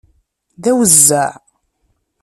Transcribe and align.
D 0.63 0.65
awezzeɛ. 0.71 1.31